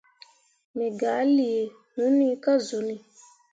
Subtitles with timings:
[0.75, 1.59] Me gah lii
[1.93, 2.95] hunni ka zuni.